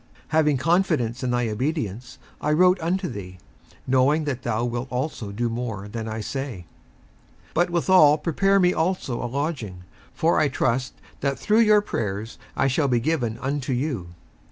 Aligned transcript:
57:001:021 0.29 0.29
Having 0.29 0.57
confidence 0.57 1.23
in 1.23 1.29
thy 1.29 1.47
obedience 1.47 2.17
I 2.41 2.51
wrote 2.53 2.81
unto 2.81 3.07
thee, 3.07 3.37
knowing 3.85 4.23
that 4.23 4.41
thou 4.41 4.65
wilt 4.65 4.87
also 4.91 5.31
do 5.31 5.47
more 5.47 5.87
than 5.89 6.07
I 6.07 6.21
say. 6.21 6.65
57:001:022 7.49 7.53
But 7.53 7.69
withal 7.69 8.17
prepare 8.17 8.59
me 8.59 8.73
also 8.73 9.23
a 9.23 9.29
lodging: 9.29 9.83
for 10.11 10.39
I 10.39 10.47
trust 10.47 10.95
that 11.19 11.37
through 11.37 11.59
your 11.59 11.81
prayers 11.81 12.39
I 12.57 12.65
shall 12.65 12.87
be 12.87 12.99
given 12.99 13.37
unto 13.37 13.73
you. 13.73 14.15